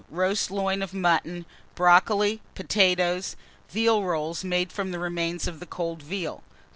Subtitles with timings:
[0.09, 1.45] Roast loin of mutton,
[1.75, 3.35] brocoli, potatoes;
[3.69, 6.41] veal rolls made from remains of cold veal.